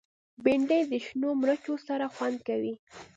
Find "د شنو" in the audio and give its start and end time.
0.91-1.29